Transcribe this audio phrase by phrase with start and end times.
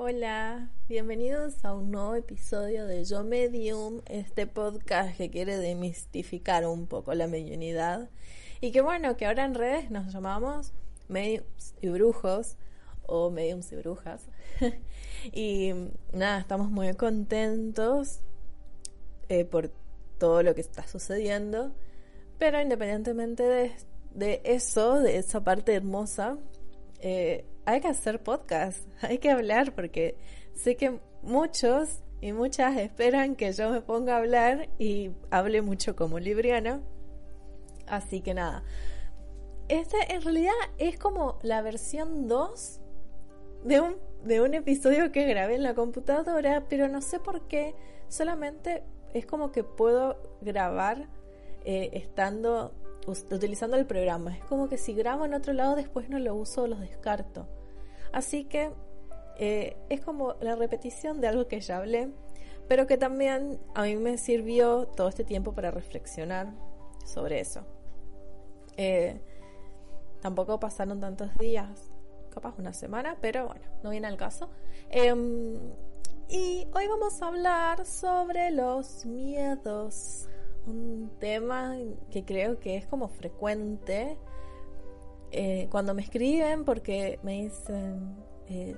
[0.00, 6.86] Hola, bienvenidos a un nuevo episodio de Yo Medium, este podcast que quiere demistificar un
[6.86, 8.08] poco la mediunidad
[8.60, 10.72] y que bueno, que ahora en redes nos llamamos
[11.08, 12.56] mediums y brujos
[13.06, 14.28] o mediums y brujas.
[15.32, 15.72] y
[16.12, 18.20] nada, estamos muy contentos
[19.28, 19.72] eh, por
[20.16, 21.72] todo lo que está sucediendo,
[22.38, 23.72] pero independientemente de,
[24.14, 26.38] de eso, de esa parte hermosa,
[27.00, 30.16] eh, hay que hacer podcast, hay que hablar porque
[30.54, 35.94] sé que muchos y muchas esperan que yo me ponga a hablar y hable mucho
[35.94, 36.80] como libriana.
[37.86, 38.64] Así que nada.
[39.68, 42.80] Este en realidad es como la versión 2
[43.64, 47.74] de un, de un episodio que grabé en la computadora, pero no sé por qué.
[48.08, 51.06] Solamente es como que puedo grabar
[51.66, 52.72] eh, estando
[53.06, 54.34] utilizando el programa.
[54.34, 57.46] Es como que si grabo en otro lado después no lo uso o los descarto.
[58.12, 58.70] Así que
[59.38, 62.10] eh, es como la repetición de algo que ya hablé,
[62.68, 66.52] pero que también a mí me sirvió todo este tiempo para reflexionar
[67.04, 67.64] sobre eso.
[68.76, 69.20] Eh,
[70.20, 71.90] tampoco pasaron tantos días,
[72.30, 74.50] capaz una semana, pero bueno, no viene al caso.
[74.90, 75.56] Em,
[76.28, 80.28] y hoy vamos a hablar sobre los miedos,
[80.66, 81.76] un tema
[82.10, 84.18] que creo que es como frecuente
[85.30, 88.16] eh, cuando me escriben porque me dicen,
[88.48, 88.76] eh,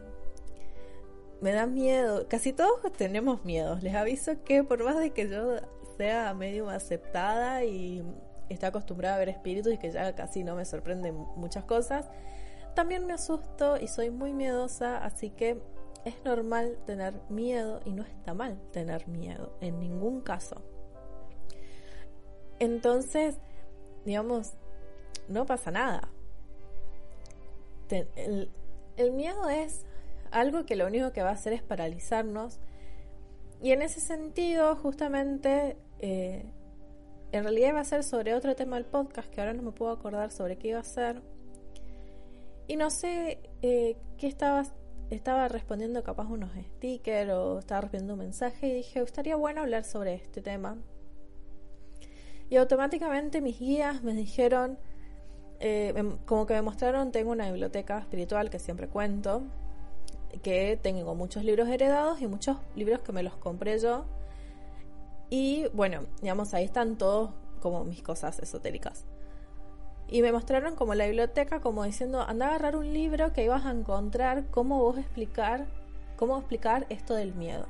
[1.40, 5.56] me da miedo, casi todos tenemos miedos, les aviso que por más de que yo
[5.96, 8.02] sea medio aceptada y
[8.48, 12.08] esté acostumbrada a ver espíritus y que ya casi no me sorprenden muchas cosas,
[12.74, 15.62] también me asusto y soy muy miedosa, así que
[16.04, 20.62] es normal tener miedo y no está mal tener miedo en ningún caso.
[22.58, 23.38] Entonces,
[24.04, 24.54] digamos,
[25.28, 26.08] no pasa nada
[27.90, 29.84] el, miedo es
[30.30, 32.60] algo que lo único que va a hacer es paralizarnos.
[33.62, 36.44] Y en ese sentido, justamente, eh,
[37.32, 39.92] en realidad iba a ser sobre otro tema del podcast, que ahora no me puedo
[39.92, 41.22] acordar sobre qué iba a ser.
[42.66, 44.64] Y no sé eh, qué estaba,
[45.10, 49.84] estaba respondiendo capaz unos stickers o estaba respondiendo un mensaje y dije, estaría bueno hablar
[49.84, 50.78] sobre este tema.
[52.48, 54.78] Y automáticamente mis guías me dijeron,
[55.60, 55.94] eh,
[56.24, 59.42] como que me mostraron, tengo una biblioteca espiritual que siempre cuento,
[60.42, 64.06] que tengo muchos libros heredados y muchos libros que me los compré yo.
[65.28, 69.04] Y bueno, digamos, ahí están todos como mis cosas esotéricas.
[70.08, 73.64] Y me mostraron como la biblioteca, como diciendo, anda a agarrar un libro que ibas
[73.64, 75.66] a encontrar cómo vos explicar,
[76.16, 77.66] cómo explicar esto del miedo.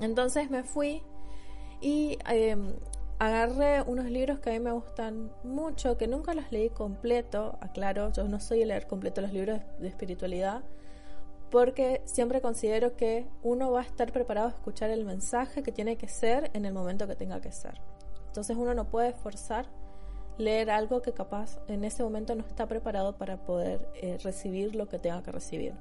[0.00, 1.02] Entonces me fui
[1.80, 2.74] y em,
[3.20, 8.10] agarré unos libros que a mí me gustan mucho, que nunca los leí completo, aclaro,
[8.12, 10.62] yo no soy el leer completo los libros de espiritualidad,
[11.50, 15.96] porque siempre considero que uno va a estar preparado a escuchar el mensaje que tiene
[15.96, 17.74] que ser en el momento que tenga que ser.
[18.28, 19.66] Entonces uno no puede forzar
[20.38, 24.88] leer algo que capaz en ese momento no está preparado para poder eh, recibir lo
[24.88, 25.74] que tenga que recibir.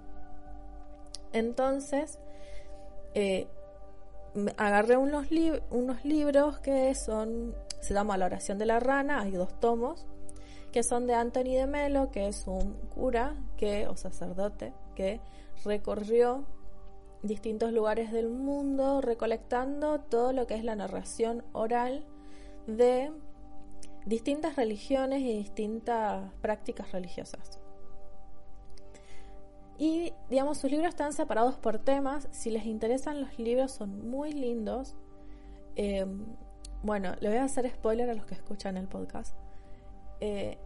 [1.31, 2.19] Entonces,
[3.13, 3.47] eh,
[4.57, 5.27] agarré unos,
[5.69, 10.07] unos libros que son, se llama La oración de la rana, hay dos tomos,
[10.71, 15.19] que son de Anthony de Melo, que es un cura que, o sacerdote que
[15.63, 16.45] recorrió
[17.23, 22.05] distintos lugares del mundo recolectando todo lo que es la narración oral
[22.67, 23.11] de
[24.05, 27.58] distintas religiones y distintas prácticas religiosas.
[29.79, 32.27] Y, digamos, sus libros están separados por temas.
[32.31, 34.93] Si les interesan los libros, son muy lindos.
[35.77, 36.25] Em,
[36.83, 39.33] bueno, le voy a hacer spoiler a los que escuchan el podcast.
[40.19, 40.57] Eh,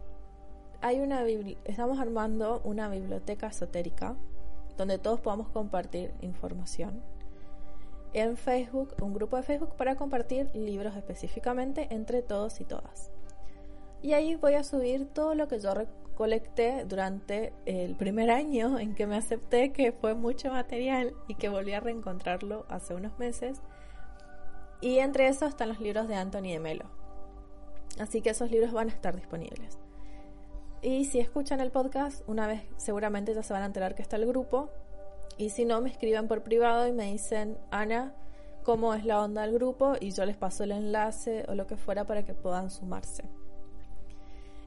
[0.80, 1.24] hay una
[1.64, 4.16] estamos armando una biblioteca esotérica
[4.76, 7.00] donde todos podamos compartir información.
[8.12, 13.13] En Facebook, un grupo de Facebook para compartir libros específicamente entre todos y todas.
[14.04, 15.72] Y ahí voy a subir todo lo que yo
[16.14, 21.48] colecté durante el primer año en que me acepté, que fue mucho material y que
[21.48, 23.62] volví a reencontrarlo hace unos meses.
[24.82, 26.84] Y entre esos están los libros de Anthony de Melo.
[27.98, 29.78] Así que esos libros van a estar disponibles.
[30.82, 34.16] Y si escuchan el podcast, una vez seguramente ya se van a enterar que está
[34.16, 34.68] el grupo.
[35.38, 38.14] Y si no, me escriben por privado y me dicen, Ana,
[38.64, 41.78] cómo es la onda del grupo y yo les paso el enlace o lo que
[41.78, 43.24] fuera para que puedan sumarse.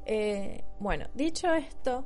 [0.09, 2.05] Eh, bueno, dicho esto,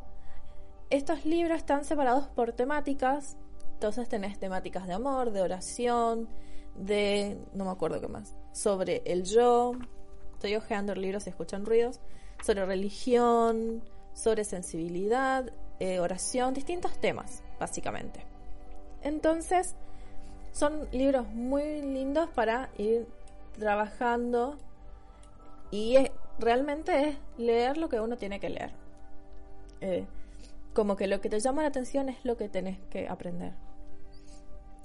[0.90, 3.38] estos libros están separados por temáticas.
[3.74, 6.28] Entonces tenés temáticas de amor, de oración,
[6.76, 7.38] de...
[7.54, 8.36] no me acuerdo qué más.
[8.54, 9.74] Sobre el yo.
[10.34, 12.00] Estoy hojeando el libro si escuchan ruidos.
[12.44, 13.84] Sobre religión,
[14.14, 18.26] sobre sensibilidad, eh, oración, distintos temas, básicamente.
[19.04, 19.76] Entonces,
[20.52, 23.08] son libros muy lindos para ir
[23.60, 24.58] trabajando
[25.70, 25.98] y
[26.40, 28.72] realmente es leer lo que uno tiene que leer.
[29.82, 30.06] Eh,
[30.74, 33.54] como que lo que te llama la atención es lo que tenés que aprender.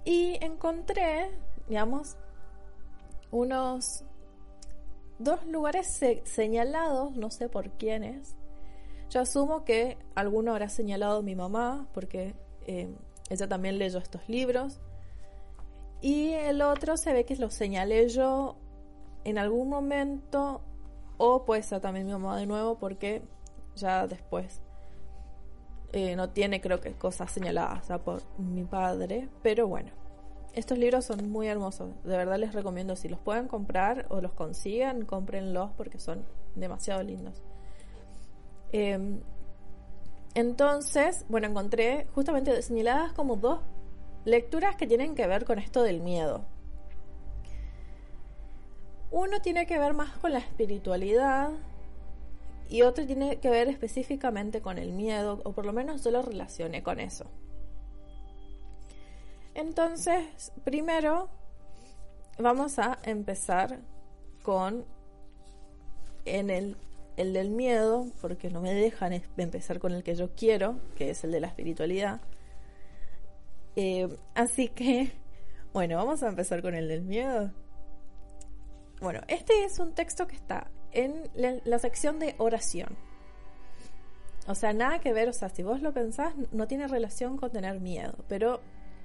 [0.04, 1.30] Y encontré,
[1.68, 2.16] digamos,
[3.30, 4.04] unos
[5.18, 8.36] dos lugares señalados, no sé por quiénes.
[9.10, 12.34] Yo asumo que alguno habrá señalado mi mamá, porque
[12.66, 12.94] eh,
[13.30, 14.80] ella también leyó estos libros.
[16.00, 18.56] Y el otro se ve que lo señalé yo
[19.24, 20.60] en algún momento,
[21.18, 23.22] o puede ser también mi mamá de nuevo, porque
[23.74, 24.60] ya después
[25.92, 29.28] eh, no tiene, creo que, cosas señaladas por mi padre.
[29.42, 29.90] Pero bueno,
[30.52, 31.90] estos libros son muy hermosos.
[32.04, 36.24] De verdad les recomiendo, si los pueden comprar o los consigan, cómprenlos porque son
[36.54, 37.42] demasiado lindos.
[38.72, 39.20] Em,
[40.34, 43.60] entonces, bueno, encontré justamente señaladas como dos
[44.24, 46.44] lecturas que tienen que ver con esto del miedo.
[49.10, 51.50] Uno tiene que ver más con la espiritualidad
[52.68, 56.22] y otro tiene que ver específicamente con el miedo, o por lo menos yo lo
[56.22, 57.26] relacioné con eso.
[59.54, 61.28] Entonces, primero
[62.38, 63.78] vamos a empezar
[64.42, 64.84] con
[66.24, 66.76] en el,
[67.16, 71.24] el del miedo, porque no me dejan empezar con el que yo quiero, que es
[71.24, 72.20] el de la espiritualidad.
[73.76, 75.12] Eh, así que,
[75.72, 77.52] bueno, vamos a empezar con el del miedo.
[79.00, 82.96] Bueno, este es un texto que está en la, sección de oración.
[84.46, 87.50] O sea, nada que ver, o sea, si vos lo pensás, no tiene relación con
[87.50, 88.60] tener miedo, pero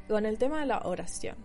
[0.07, 1.35] con el tema de la oración.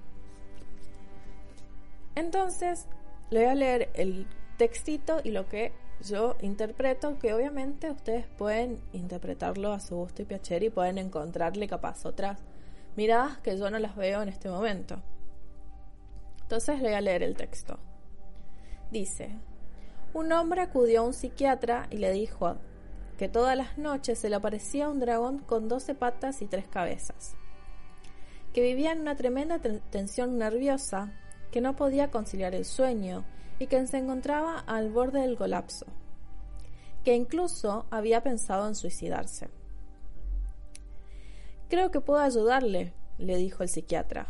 [2.15, 2.87] Entonces,
[3.31, 4.27] le voy a leer el
[4.59, 5.73] textito y lo que
[6.05, 11.67] yo interpreto, que obviamente ustedes pueden interpretarlo a su gusto y piacere y pueden encontrarle
[11.67, 12.39] capaz otras
[12.97, 15.03] miradas que yo no las veo en este momento.
[16.43, 17.79] Entonces le voy a leer el texto.
[18.91, 19.31] Dice,
[20.15, 22.57] un hombre acudió a un psiquiatra y le dijo
[23.19, 27.35] que todas las noches se le aparecía un dragón con doce patas y tres cabezas,
[28.53, 29.59] que vivía en una tremenda
[29.91, 31.13] tensión nerviosa,
[31.51, 33.25] que no podía conciliar el sueño
[33.59, 35.87] y que se encontraba al borde del colapso,
[37.05, 39.49] que incluso había pensado en suicidarse.
[41.69, 44.29] Creo que puedo ayudarle, le dijo el psiquiatra,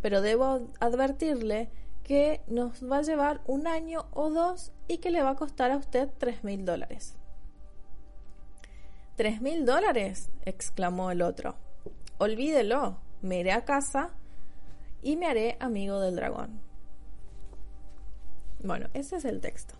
[0.00, 1.70] pero debo advertirle
[2.06, 5.72] que nos va a llevar un año o dos y que le va a costar
[5.72, 7.16] a usted tres mil dólares.
[9.16, 10.30] ¿Tres mil dólares?
[10.44, 11.56] exclamó el otro.
[12.18, 14.10] Olvídelo, me iré a casa
[15.02, 16.60] y me haré amigo del dragón.
[18.62, 19.74] Bueno, ese es el texto.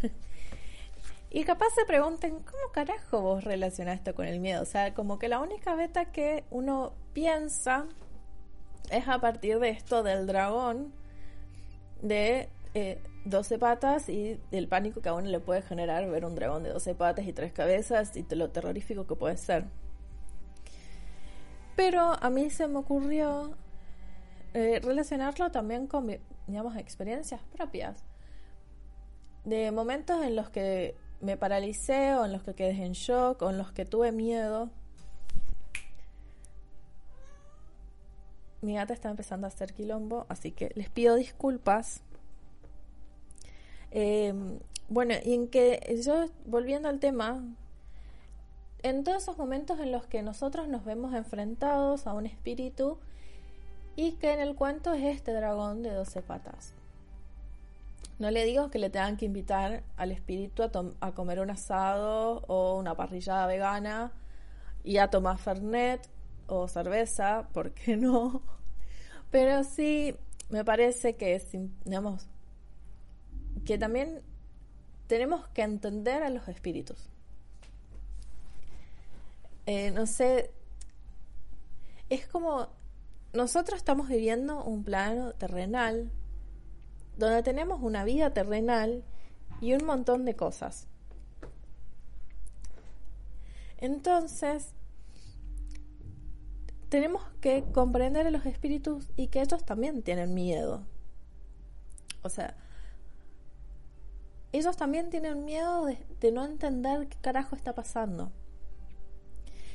[1.30, 4.62] y capaz se pregunten, ¿cómo carajo vos relacionás esto con el miedo?
[4.62, 7.86] O sea, como que la única beta que uno piensa
[8.90, 10.92] es a partir de esto del dragón
[12.04, 16.34] de eh, 12 patas y del pánico que a uno le puede generar ver un
[16.34, 19.64] dragón de 12 patas y tres cabezas y lo terrorífico que puede ser.
[21.74, 23.56] Pero a mí se me ocurrió
[24.52, 26.06] eh, relacionarlo también con,
[26.46, 28.04] digamos, experiencias propias.
[29.44, 33.50] De momentos en los que me paralicé o en los que quedé en shock o
[33.50, 34.70] en los que tuve miedo.
[38.64, 42.02] Mi gata está empezando a hacer quilombo, así que les pido disculpas
[43.96, 47.44] Em, bueno, y en que yo, volviendo al tema,
[48.82, 52.98] en todos esos momentos en los que nosotros nos vemos enfrentados a un espíritu
[53.94, 56.74] y que en el cuento es este dragón de 12 patas.
[58.18, 62.42] No le digo que le tengan que invitar al espíritu a, a comer un asado
[62.48, 64.10] o una parrillada vegana
[64.82, 66.08] y a tomar fernet
[66.48, 68.42] o cerveza, ¿por qué no?
[69.34, 70.14] Pero sí
[70.48, 71.42] me parece que,
[71.84, 72.28] digamos,
[73.66, 74.22] que también
[75.08, 77.10] tenemos que entender a los espíritus.
[79.66, 80.52] Eh, no sé,
[82.10, 82.68] es como
[83.32, 86.12] nosotros estamos viviendo un plano terrenal
[87.16, 89.02] donde tenemos una vida terrenal
[89.60, 90.86] y un montón de cosas.
[93.78, 94.68] Entonces,
[96.94, 100.86] tenemos que comprender a los espíritus y que ellos también tienen miedo.
[102.22, 102.56] O sea,
[104.52, 108.30] ellos también tienen miedo de, no entender qué carajo está pasando.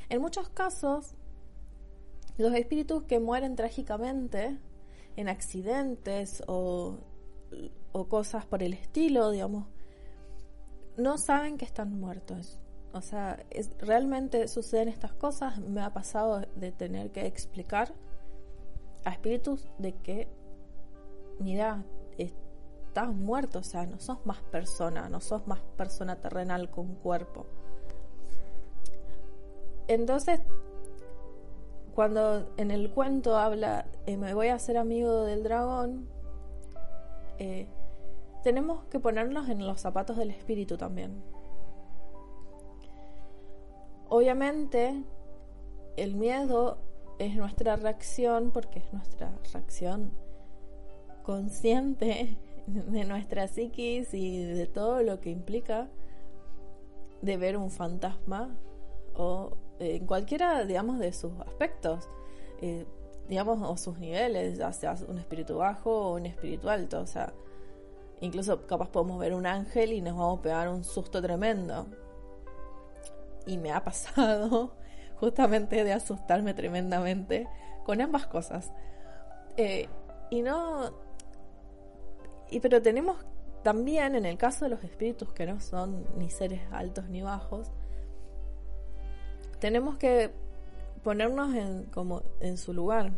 [0.08, 1.14] En muchos casos,
[2.38, 4.58] los espíritus que mueren trágicamente
[5.16, 7.00] en accidentes o,
[7.92, 9.66] o, cosas por el estilo, digamos,
[10.96, 12.58] no saben que están muertos.
[12.92, 13.44] O sea,
[13.78, 15.58] realmente suceden estas cosas.
[15.60, 17.92] Me ha pasado de tener que explicar
[19.04, 20.28] a espíritus de que,
[21.38, 21.84] mira,
[22.18, 27.46] estás muerto, o sea, no sos más persona, no sos más persona terrenal con cuerpo.
[29.86, 30.40] Entonces,
[31.94, 36.08] cuando en el cuento habla, eh, me voy a hacer amigo del dragón,
[37.38, 37.68] eh,
[38.42, 41.22] tenemos que ponernos en los zapatos del espíritu también.
[44.10, 45.04] Obviamente,
[45.96, 46.78] el miedo
[47.20, 50.10] es nuestra reacción, porque es nuestra reacción
[51.22, 52.36] consciente
[52.66, 55.88] de nuestra psiquis y de todo lo que implica
[57.22, 58.56] de ver un fantasma
[59.14, 62.08] o eh, en cualquiera, digamos, de sus aspectos,
[62.62, 62.86] eh,
[63.28, 67.32] digamos, o sus niveles, ya sea un espíritu bajo o un espíritu alto, o sea,
[68.20, 71.86] incluso capaz podemos ver un ángel y nos vamos a pegar un susto tremendo.
[73.50, 74.76] Y me ha pasado
[75.16, 77.48] justamente de asustarme tremendamente
[77.84, 78.72] con ambas cosas.
[79.56, 79.88] Eh,
[80.30, 80.92] y no
[82.50, 83.16] y pero tenemos
[83.62, 87.70] también, en el caso de los espíritus que no son ni seres altos ni bajos,
[89.60, 90.30] tenemos que
[91.04, 93.12] ponernos en, como en su lugar.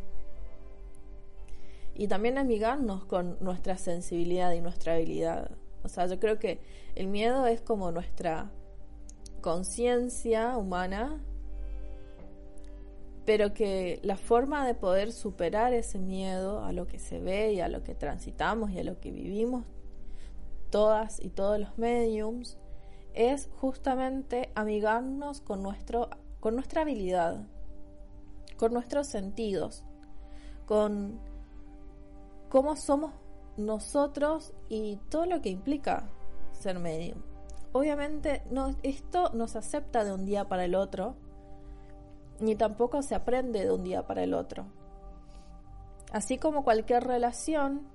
[1.94, 5.50] Y también amigarnos con nuestra sensibilidad y nuestra habilidad.
[5.84, 6.60] O sea, yo creo que
[6.94, 8.50] el miedo es como nuestra
[9.42, 11.20] conciencia humana,
[13.26, 17.60] pero que la forma de poder superar ese miedo a lo que se ve y
[17.60, 19.66] a lo que transitamos y a lo que vivimos
[20.70, 22.56] todas y todos los mediums
[23.12, 26.08] es justamente amigarnos con nuestro
[26.40, 27.46] con nuestra habilidad,
[28.56, 29.84] con nuestros sentidos,
[30.66, 31.20] con
[32.48, 33.12] cómo somos
[33.56, 36.10] nosotros y todo lo que implica
[36.50, 37.31] ser medium.
[37.72, 41.16] Obviamente no, esto no se acepta de un día para el otro,
[42.40, 44.66] ni tampoco se aprende de un día para el otro.
[46.12, 47.88] Así como cualquier relación,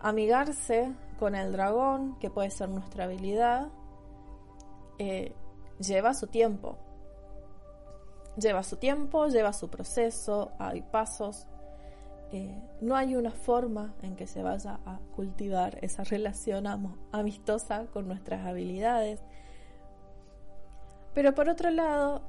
[0.00, 3.68] amigarse con el dragón, que puede ser nuestra habilidad,
[4.98, 5.32] eh,
[5.78, 6.76] lleva su tiempo.
[8.36, 11.46] Lleva su tiempo, lleva su proceso, hay pasos.
[12.30, 16.66] Eh, no hay una forma en que se vaya a cultivar esa relación
[17.10, 19.20] amistosa con nuestras habilidades.
[21.14, 22.20] Pero por otro lado,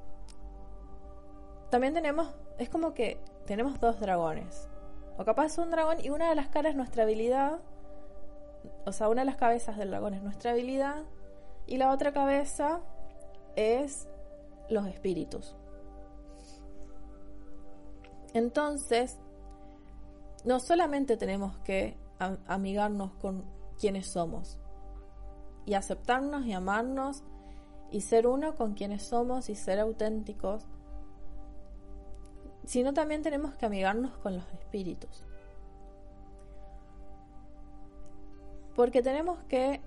[1.70, 4.70] también tenemos, es como que tenemos dos dragones.
[5.18, 7.60] O capaz un dragón y una de las caras es nuestra habilidad.
[8.86, 11.04] O sea, una de las cabezas del dragón es nuestra habilidad.
[11.68, 12.80] Y la otra cabeza
[13.58, 14.08] es
[14.70, 15.56] los espíritus.
[18.34, 19.20] Entonces,
[20.46, 21.98] no solamente tenemos que
[22.48, 23.46] amigarnos con
[23.80, 24.58] quienes somos
[25.66, 27.24] y aceptarnos y amarnos
[27.92, 30.66] y ser uno con quienes somos y ser auténticos,
[32.66, 35.24] sino también tenemos que amigarnos con los espíritus.
[38.76, 39.82] Porque tenemos que,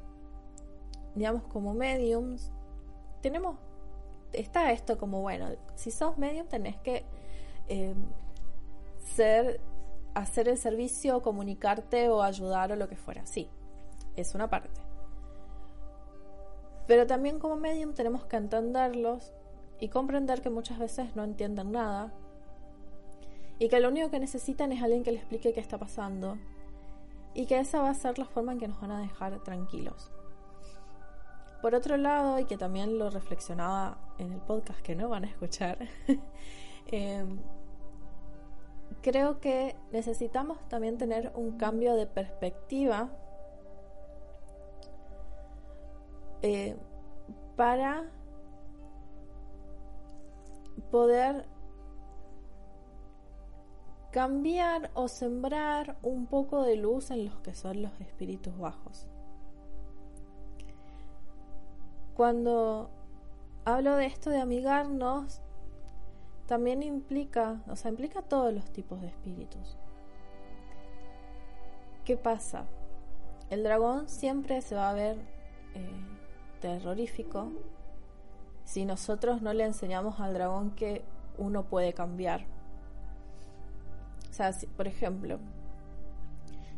[1.14, 2.50] digamos, como mediums,
[3.21, 3.56] tenemos,
[4.32, 7.04] está esto como, bueno, si sos medium tenés que
[7.68, 7.94] eh,
[9.14, 9.61] ser,
[10.14, 13.26] hacer el servicio, comunicarte o ayudar o lo que fuera.
[13.26, 13.49] Sí,
[14.16, 14.81] es una parte.
[16.87, 19.33] Pero también como medium tenemos que entenderlos
[19.81, 22.12] y comprender que muchas veces no entienden nada
[23.59, 26.37] y que lo único que necesitan es alguien que les explique qué está pasando
[27.35, 30.11] y que esa va a ser la forma en que nos van a dejar tranquilos.
[31.62, 35.28] Por otro lado, y que también lo reflexionaba en el podcast que no van a
[35.28, 35.78] escuchar,
[36.87, 37.38] em,
[39.02, 43.11] creo que necesitamos también tener un cambio de perspectiva
[46.40, 46.76] eh,
[47.56, 48.11] para
[50.90, 51.47] poder
[54.12, 59.09] cambiar o sembrar un poco de luz en los que son los espíritus bajos.
[62.14, 62.90] Cuando
[63.64, 65.40] hablo de esto de amigarnos,
[66.52, 69.78] también implica, o sea, implica todos los tipos de espíritus.
[72.04, 72.66] ¿Qué pasa?
[73.49, 75.16] El dragón siempre se va a ver
[75.75, 75.88] eh,
[76.61, 77.50] terrorífico
[78.64, 81.02] si nosotros no le enseñamos al dragón que
[81.38, 82.44] uno puede cambiar
[84.32, 85.38] o sea, por ejemplo,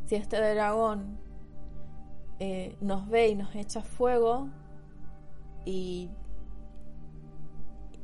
[0.07, 1.19] si este dragón
[2.41, 4.49] eh, nos ve y nos echa fuego
[5.65, 6.11] y,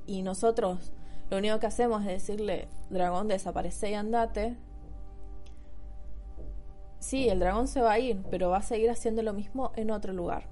[0.07, 0.93] y nosotros
[1.31, 4.57] lo único que hacemos es decirle, dragón, desaparece y andate,
[6.99, 9.93] sí, el dragón se va a ir, pero va a seguir haciendo lo mismo en
[9.93, 10.45] otro lugar.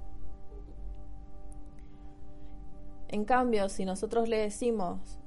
[3.08, 5.18] En cambio, si nosotros le decimos,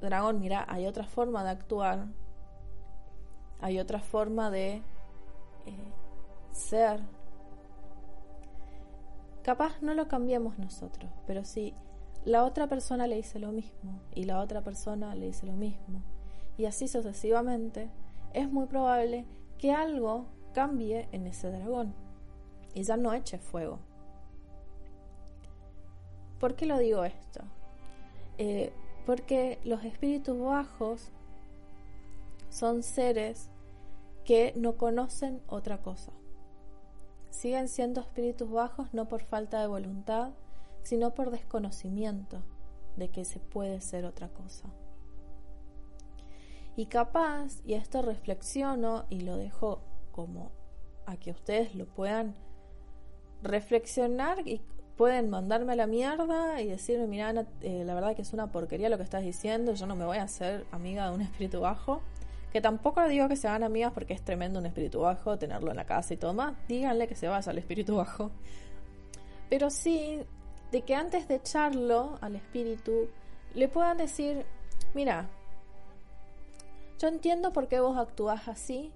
[0.00, 2.06] dragón, mira, hay otra forma de actuar,
[3.60, 4.76] hay otra forma de
[5.66, 5.92] eh,
[6.52, 7.00] ser.
[9.42, 11.74] Capaz no lo cambiemos nosotros, pero si
[12.26, 16.02] la otra persona le dice lo mismo y la otra persona le dice lo mismo
[16.58, 17.88] y así sucesivamente,
[18.32, 19.24] es muy probable
[19.58, 21.94] que algo cambie en ese dragón
[22.74, 23.78] y ya no eche fuego.
[26.40, 27.40] ¿Por qué lo digo esto?
[28.38, 28.72] Eh,
[29.06, 31.10] porque los espíritus bajos
[32.50, 33.50] son seres
[34.24, 36.12] que no conocen otra cosa.
[37.30, 40.32] Siguen siendo espíritus bajos no por falta de voluntad,
[40.86, 42.44] sino por desconocimiento
[42.96, 44.68] de que se puede ser otra cosa.
[46.76, 49.80] Y capaz, y esto reflexiono y lo dejo
[50.12, 50.52] como
[51.04, 52.36] a que ustedes lo puedan
[53.42, 54.60] reflexionar y
[54.96, 58.88] pueden mandarme a la mierda y decirme, mira, eh, la verdad que es una porquería
[58.88, 62.00] lo que estás diciendo, yo no me voy a hacer amiga de un espíritu bajo.
[62.52, 65.76] Que tampoco digo que se hagan amigas porque es tremendo un espíritu bajo, tenerlo en
[65.76, 66.54] la casa y todo más.
[66.68, 68.30] Díganle que se vaya al espíritu bajo.
[69.50, 70.22] Pero sí,
[70.72, 73.08] de que antes de echarlo al espíritu,
[73.54, 74.44] le puedan decir,
[74.94, 75.28] mira,
[76.98, 78.92] yo entiendo por qué vos actúas así.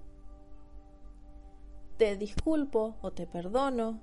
[1.97, 3.99] Te disculpo o te perdono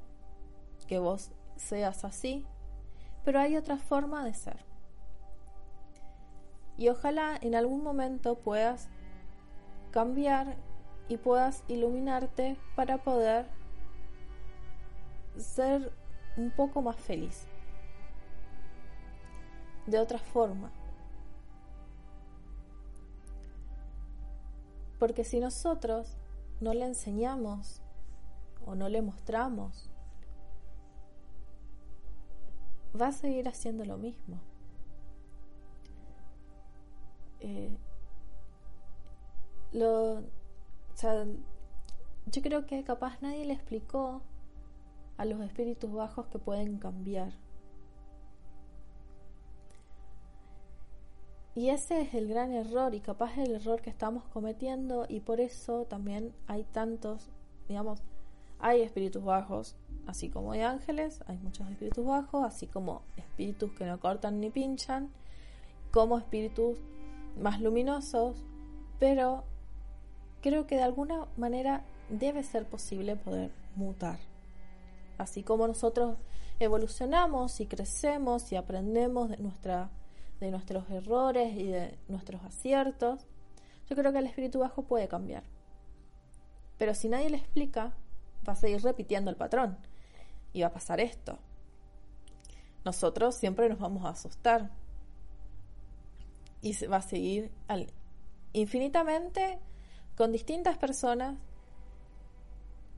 [0.87, 2.47] que vos seas así,
[3.25, 4.65] pero hay otra forma de ser.
[6.77, 8.89] Y ojalá en algún momento puedas
[9.91, 10.57] cambiar
[11.09, 13.47] y puedas iluminarte para poder
[15.37, 15.93] ser
[16.37, 17.49] un poco más feliz.
[19.89, 20.71] De otra forma.
[24.99, 26.19] Porque si nosotros
[26.61, 27.81] no le enseñamos
[28.67, 29.89] o no le mostramos,
[33.01, 34.39] va a seguir haciendo lo mismo.
[37.41, 37.75] Eh,
[39.73, 40.21] lo,
[42.27, 44.21] yo creo que capaz nadie le explicó
[45.17, 47.33] a los espíritus bajos que pueden cambiar.
[51.59, 55.41] Y ese es el gran error y capaz el error que estamos cometiendo y por
[55.41, 57.31] eso también hay tantos,
[57.67, 58.01] digamos,
[58.61, 59.75] hay espíritus bajos,
[60.07, 64.51] así como hay ángeles, hay muchos espíritus bajos, así como espíritus que no cortan ni
[64.51, 65.11] pinchan,
[65.91, 66.79] como espíritus
[67.41, 68.37] más luminosos,
[69.01, 69.43] pero
[70.43, 74.21] creo que de alguna manera debe ser posible poder mutar.
[75.19, 76.19] Así como nosotros
[76.61, 79.91] evolucionamos y crecemos y aprendemos de nuestra
[80.41, 83.27] de nuestros errores y de nuestros aciertos,
[83.89, 85.43] yo creo que el espíritu bajo puede cambiar.
[86.79, 87.93] Pero si nadie le explica,
[88.47, 89.77] va a seguir repitiendo el patrón
[90.53, 91.39] y va a pasar esto.
[92.85, 94.71] Nosotros siempre nos vamos a asustar
[96.63, 97.51] y va a seguir
[98.53, 99.59] infinitamente
[100.17, 101.37] con distintas personas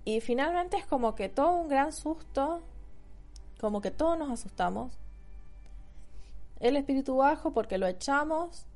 [0.04, 2.62] y finalmente es como que todo un gran susto,
[3.60, 4.92] como que todos nos asustamos
[6.60, 8.66] el espíritu bajo porque lo echamos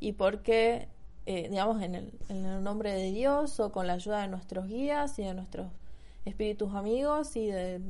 [0.00, 0.88] y porque,
[1.26, 4.66] eh, digamos, en el, en el nombre de Dios o con la ayuda de nuestros
[4.66, 5.70] guías y de nuestros
[6.24, 7.80] espíritus amigos y de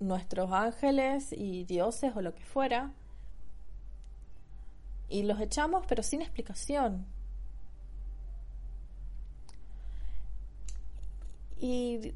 [0.00, 2.92] nuestros ángeles y dioses o lo que fuera.
[5.08, 7.06] Y los echamos pero sin explicación.
[11.60, 12.12] Y,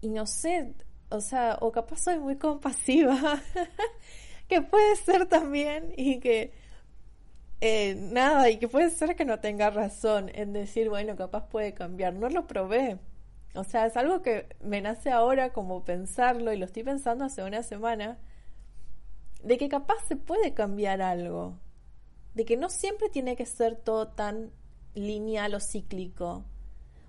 [0.00, 0.74] y no sé,
[1.12, 3.16] o sea, o capaz soy muy compasiva,
[4.48, 6.52] que puede ser también y que
[7.60, 11.74] eh, nada, y que puede ser que no tenga razón en decir, bueno, capaz puede
[11.74, 12.98] cambiar, no lo probé.
[13.54, 17.42] O sea, es algo que me nace ahora como pensarlo y lo estoy pensando hace
[17.44, 18.18] una semana,
[19.42, 21.58] de que capaz se puede cambiar algo,
[22.34, 24.50] de que no siempre tiene que ser todo tan
[24.94, 26.44] lineal o cíclico.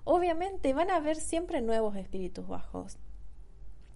[0.03, 2.97] Obviamente van a haber siempre nuevos espíritus bajos,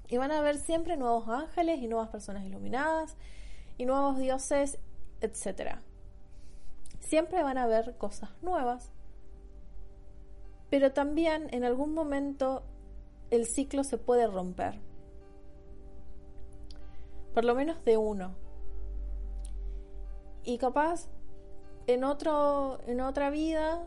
[0.10, 3.18] y van a haber siempre nuevos ángeles y nuevas personas iluminadas
[3.78, 4.80] y nuevos dioses,
[5.22, 5.80] etc.
[7.00, 8.92] Siempre van a haber cosas nuevas.
[10.70, 12.64] Pero también en algún momento
[13.30, 14.80] el ciclo se puede romper.
[17.34, 18.36] Por lo menos de uno.
[20.44, 21.08] Y capaz
[21.88, 23.86] en otro en otra vida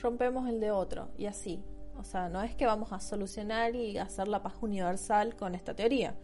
[0.00, 1.64] rompemos el de otro y así.
[1.98, 5.74] O sea, no es que vamos a solucionar y hacer la paz universal con esta
[5.74, 6.14] teoría.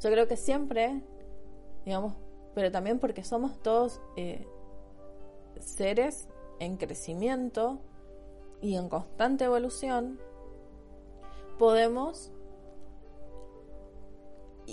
[0.00, 1.02] Yo creo que siempre,
[1.84, 2.14] digamos,
[2.54, 4.46] pero también porque somos todos eh,
[5.60, 6.28] seres
[6.60, 7.80] en crecimiento
[8.60, 10.18] y en constante evolución,
[11.58, 12.32] podemos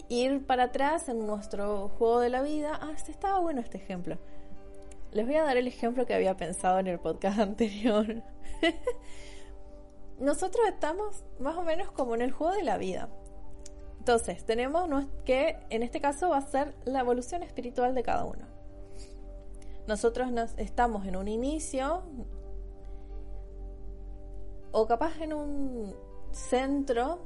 [0.09, 2.79] ir para atrás en nuestro juego de la vida.
[2.81, 4.17] Ah, este estaba bueno este ejemplo.
[5.11, 8.23] les voy a dar el ejemplo que había pensado en el podcast anterior.
[10.19, 13.09] Nosotros estamos más o menos como en el juego de la vida.
[13.99, 14.87] Entonces, tenemos
[15.25, 18.45] que, en este caso, va a ser la evolución espiritual de cada uno.
[19.87, 22.03] Nosotros nos, estamos en un inicio,
[24.71, 25.95] o capaz en un
[26.31, 27.19] centro,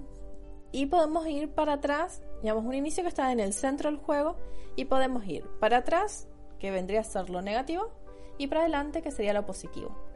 [0.72, 4.38] y podemos ir para atrás, digamos, un inicio que está en el centro del juego,
[4.76, 6.28] y podemos ir para atrás
[6.60, 7.92] que vendría a ser lo negativo,
[8.38, 10.09] y para adelante, que sería lo positivo.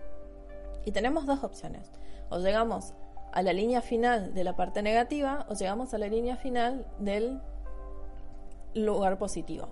[0.85, 1.91] Y tenemos dos opciones.
[2.29, 2.93] O llegamos
[3.31, 7.41] a la línea final de la parte negativa o llegamos a la línea final del
[8.75, 9.69] lugar positivo.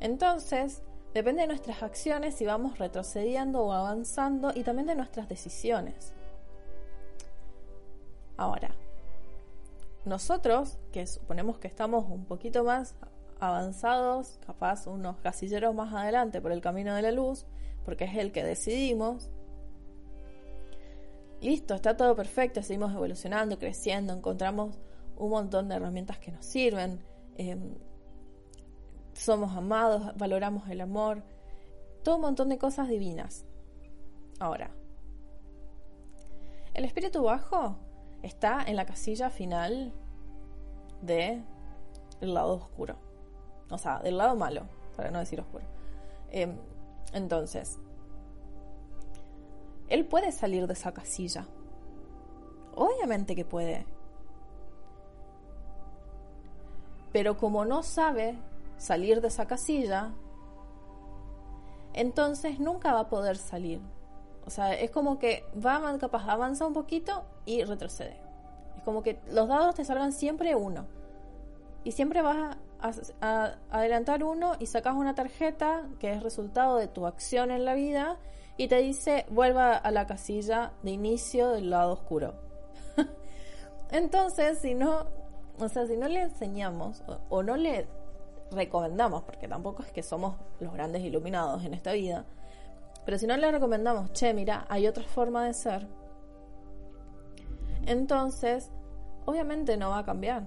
[0.00, 0.82] Entonces,
[1.14, 6.12] depende de nuestras acciones si vamos retrocediendo o avanzando y también de nuestras decisiones.
[8.36, 8.70] Ahora,
[10.04, 12.94] nosotros, que suponemos que estamos un poquito más
[13.40, 17.46] avanzados, capaz unos casilleros más adelante por el camino de la luz,
[17.84, 19.30] porque es el que decidimos.
[21.40, 24.78] Listo, está todo perfecto, seguimos evolucionando, creciendo, encontramos
[25.16, 27.00] un montón de herramientas que nos sirven,
[27.36, 27.74] em,
[29.12, 31.22] somos amados, valoramos el amor,
[32.02, 33.44] todo un montón de cosas divinas.
[34.40, 34.70] Ahora,
[36.72, 37.76] el espíritu bajo
[38.22, 39.92] está en la casilla final
[41.02, 41.42] de
[42.20, 42.96] el lado oscuro.
[43.70, 44.66] O sea, del lado malo,
[44.96, 45.64] para no decir oscuro.
[46.30, 46.56] Em,
[47.14, 47.78] entonces,
[49.88, 51.46] él puede salir de esa casilla.
[52.74, 53.86] Obviamente que puede.
[57.12, 58.36] Pero como no sabe
[58.76, 60.12] salir de esa casilla,
[61.92, 63.80] entonces nunca va a poder salir.
[64.44, 68.20] O sea, es como que va capaz, avanza un poquito y retrocede.
[68.76, 70.86] Es como que los dados te salgan siempre uno.
[71.84, 72.58] Y siempre vas a,
[73.70, 78.18] adelantar uno y sacas una tarjeta que es resultado de tu acción en la vida
[78.56, 82.34] y te dice vuelva a la casilla de inicio del lado oscuro.
[83.90, 85.06] Entonces, si no,
[85.58, 87.86] o sea, si no le enseñamos o, no le
[88.50, 92.24] recomendamos, porque tampoco es que somos los grandes iluminados en esta vida,
[93.04, 95.86] pero si no le recomendamos, che, mira, hay otra forma de ser,
[97.86, 98.70] entonces,
[99.26, 100.46] obviamente no va a cambiar.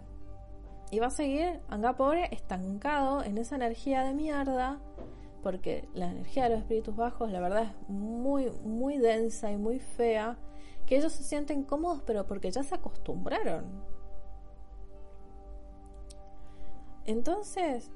[0.90, 4.80] Y va a seguir, anga pobre, estancado en esa energía de mierda,
[5.44, 9.80] porque la energía de los espíritus bajos, la verdad, es muy, muy densa y muy
[9.80, 10.38] fea,
[10.86, 13.66] que ellos se sienten cómodos, pero porque ya se acostumbraron.
[17.06, 17.92] Entonces,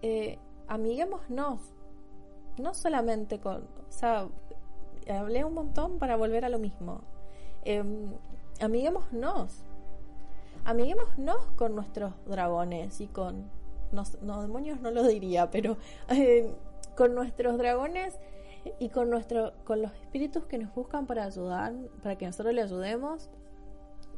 [0.00, 1.60] eh, amiguémonos,
[2.58, 4.28] no solamente con, o sea,
[5.10, 7.02] hablé un montón para volver a lo mismo.
[7.64, 7.84] Eh,
[8.60, 9.64] amiguémonos
[10.64, 13.50] amiguémonos con nuestros dragones y con.
[14.22, 15.76] No, demonios no lo diría, pero
[16.08, 16.52] eh,
[16.96, 18.18] con nuestros dragones
[18.78, 22.62] y con, nuestro, con los espíritus que nos buscan para ayudar, para que nosotros le
[22.62, 23.30] ayudemos,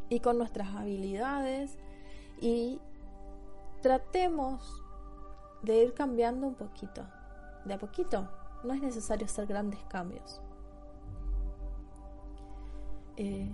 [0.08, 1.76] y con nuestras habilidades,
[2.40, 2.80] y
[3.82, 4.82] tratemos
[5.62, 7.04] de ir cambiando un poquito,
[7.64, 8.28] de a poquito.
[8.64, 10.40] No es necesario hacer grandes cambios.
[13.16, 13.50] Eh,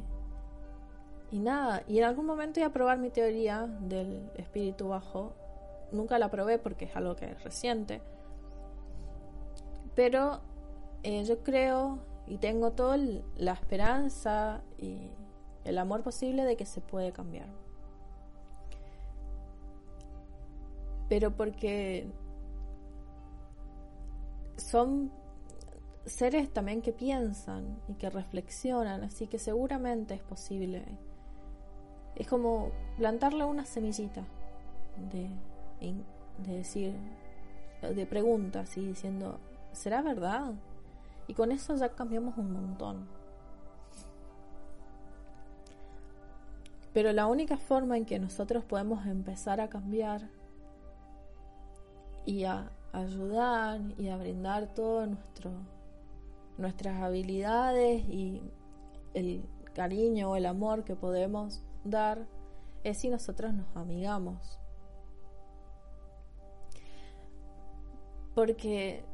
[1.32, 5.32] y nada, y en algún momento iba a probar mi teoría del espíritu bajo.
[5.90, 8.02] Nunca la probé porque es algo que es reciente.
[9.94, 10.40] Pero
[11.02, 12.98] eh, yo creo y tengo toda
[13.36, 15.08] la esperanza y
[15.64, 17.48] el amor posible de que se puede cambiar.
[21.08, 22.06] Pero porque
[24.58, 25.10] son
[26.04, 30.84] seres también que piensan y que reflexionan, así que seguramente es posible
[32.16, 34.22] es como plantarle una semillita
[35.10, 35.28] de,
[36.38, 36.94] de decir,
[37.80, 39.38] de preguntas y diciendo,
[39.72, 40.52] ¿será verdad?
[41.26, 43.06] Y con eso ya cambiamos un montón.
[46.92, 50.28] Pero la única forma en que nosotros podemos empezar a cambiar
[52.26, 55.50] y a ayudar y a brindar todo nuestro
[56.58, 58.42] nuestras habilidades y
[59.14, 59.42] el
[59.74, 62.26] cariño o el amor que podemos dar
[62.84, 64.58] es si nosotros nos amigamos.
[68.34, 69.04] Porque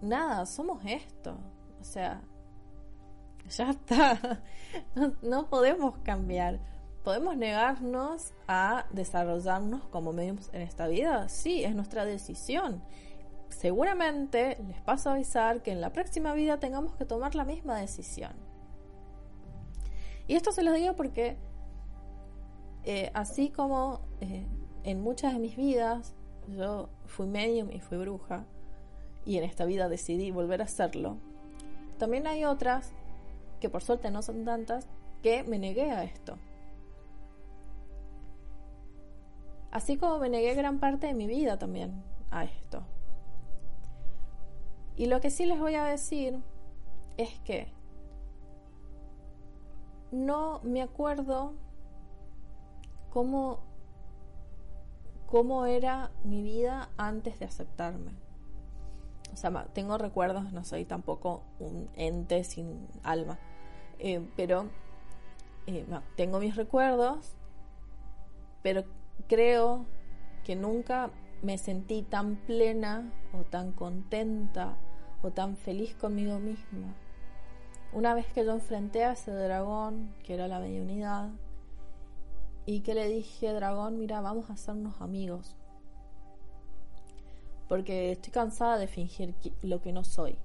[0.00, 1.36] nada, somos esto.
[1.80, 2.22] O sea,
[3.48, 4.42] ya está.
[5.22, 6.60] No, podemos cambiar.
[7.02, 11.28] ¿Podemos negarnos a desarrollarnos como medios en esta vida?
[11.28, 12.84] Sí, es nuestra decisión.
[13.48, 17.78] Seguramente les paso a avisar que en la próxima vida tengamos que tomar la misma
[17.78, 18.32] decisión.
[20.28, 21.36] Y esto se lo digo porque
[22.84, 24.46] eh, así como eh,
[24.84, 26.14] en muchas de mis vidas
[26.48, 28.44] yo fui medium y fui bruja,
[29.24, 31.18] y en esta vida decidí volver a hacerlo,
[31.98, 32.92] también hay otras,
[33.60, 34.88] que por suerte no son tantas,
[35.22, 36.38] que me negué a esto.
[39.70, 42.82] Así como me negué gran parte de mi vida también a esto.
[44.96, 46.38] Y lo que sí les voy a decir
[47.18, 47.68] es que
[50.10, 51.52] no me acuerdo
[53.10, 53.60] cómo,
[55.26, 58.12] cómo era mi vida antes de aceptarme.
[59.32, 63.38] O sea, tengo recuerdos, no soy tampoco un ente sin alma,
[63.98, 64.68] eh, pero
[65.66, 67.36] eh, tengo mis recuerdos,
[68.62, 68.84] pero
[69.28, 69.86] creo
[70.44, 71.10] que nunca
[71.42, 74.76] me sentí tan plena o tan contenta
[75.22, 76.94] o tan feliz conmigo misma.
[77.92, 81.30] Una vez que yo enfrenté a ese dragón, que era la mediunidad,
[82.66, 85.56] y que le dije, dragón, mira, vamos a hacernos amigos.
[87.68, 90.36] Porque estoy cansada de fingir lo que no soy.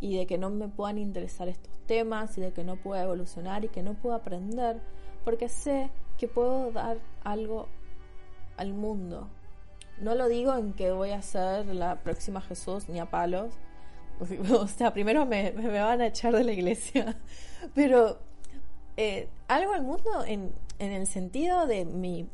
[0.00, 3.64] Y de que no me puedan interesar estos temas y de que no pueda evolucionar
[3.64, 4.80] y que no pueda aprender.
[5.24, 7.66] Porque sé que puedo dar algo
[8.56, 9.28] al mundo.
[10.00, 13.54] No lo digo en que voy a ser la próxima Jesús ni a palos.
[14.50, 17.16] O sea, primero me, van a echar de la iglesia.
[17.74, 18.18] Pero
[18.98, 22.28] eh, algo al mundo en, en el sentido de mi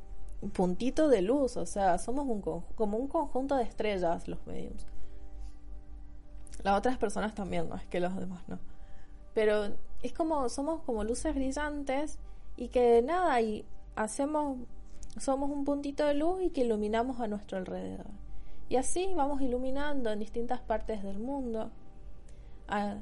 [0.55, 1.57] puntito de luz.
[1.57, 2.41] O sea, somos un,
[2.75, 4.87] como un conjunto de estrellas los mediums.
[6.63, 8.59] Las otras personas también, no es que los demás no.
[9.35, 12.19] Pero es como, somos como luces brillantes
[12.57, 14.59] y que nada, y hacemos
[15.21, 18.07] somos un puntito de luz y que iluminamos a nuestro alrededor.
[18.69, 21.71] Y así vamos iluminando en distintas partes del mundo
[22.69, 22.97] a,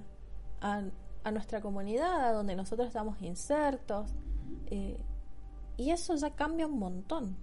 [1.30, 4.10] nuestra comunidad, a donde nosotros estamos insertos.
[4.66, 4.98] Eh,
[5.76, 7.36] y eso ya cambia un montón.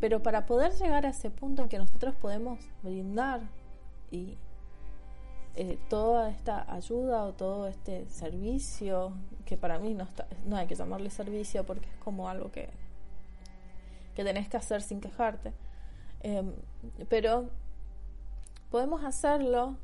[0.00, 3.42] Pero para poder llegar a ese punto en que nosotros podemos brindar
[4.10, 4.38] y
[5.56, 9.12] eh, toda esta ayuda o todo este servicio,
[9.44, 12.70] que para mí no, está, no hay que llamarle servicio porque es como algo que,
[14.14, 15.52] que tenés que hacer sin quejarte,
[16.22, 16.52] em,
[17.08, 17.50] pero
[18.70, 19.76] podemos hacerlo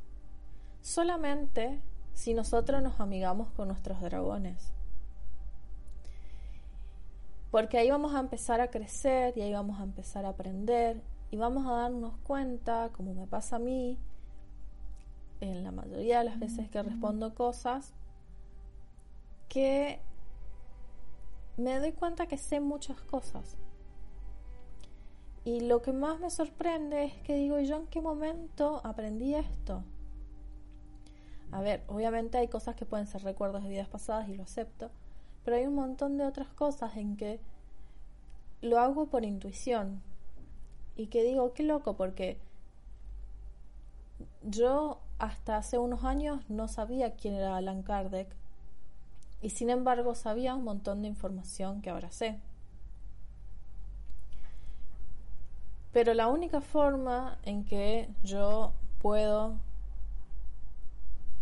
[0.86, 4.72] solamente si nosotros nos amigamos con nuestros dragones.
[7.50, 11.38] Porque ahí vamos a empezar a crecer y ahí vamos a empezar a aprender y
[11.38, 13.98] vamos a darnos cuenta, como me pasa a mí,
[15.40, 17.92] en la mayoría de las veces que respondo cosas
[19.48, 20.00] que
[21.56, 23.56] me doy cuenta que sé muchas cosas.
[25.44, 29.82] Y lo que más me sorprende es que digo, ¿yo en qué momento aprendí esto?
[31.52, 34.90] A ver, obviamente hay cosas que pueden ser recuerdos de vidas pasadas y lo acepto,
[35.44, 37.40] pero hay un montón de otras cosas en que
[38.62, 40.02] lo hago por intuición
[40.96, 42.38] y que digo, qué loco, porque
[44.42, 48.28] yo hasta hace unos años no sabía quién era Alan Kardec
[49.40, 52.40] y sin embargo sabía un montón de información que ahora sé.
[55.92, 59.56] Pero la única forma en que yo puedo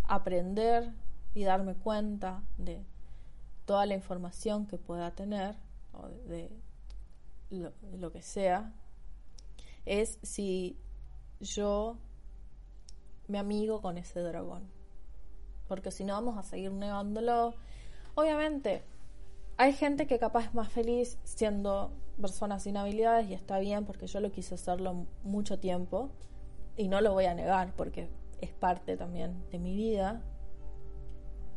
[0.07, 0.93] aprender
[1.35, 2.85] y darme cuenta de
[3.65, 5.57] toda la información que pueda tener
[5.93, 6.51] o de,
[7.51, 8.73] lo, que sea
[9.85, 10.79] es si
[11.41, 11.99] yo
[13.29, 14.69] me amigo con ese dragón.
[15.69, 17.55] Porque si no vamos a seguir negándolo.
[18.15, 18.83] Obviamente,
[19.57, 24.07] hay gente que capaz es más feliz siendo personas sin habilidades y está bien porque
[24.07, 26.11] yo lo quise hacerlo mucho tiempo
[26.77, 28.09] y no lo voy a negar porque
[28.41, 30.23] es parte también de mi vida.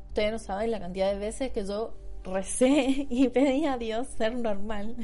[0.07, 4.35] Ustedes no saben la cantidad de veces que yo recé y pedí a Dios ser
[4.35, 4.95] normal.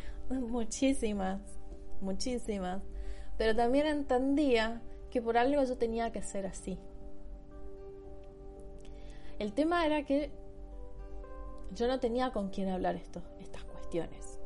[0.30, 1.40] muchísimas,
[2.00, 2.82] muchísimas.
[3.36, 6.78] Pero también entendía que por algo yo tenía que ser así.
[9.38, 10.32] El tema era que
[11.72, 14.40] yo no tenía con quién hablar estas cuestiones.